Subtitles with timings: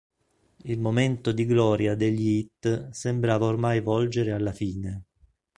[0.63, 5.03] Il momento di gloria degli Heat sembrava ormai volgere alla fine.